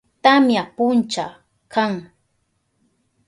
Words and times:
Tamya 0.23 0.63
puncha 0.75 1.25
kan. 1.73 1.93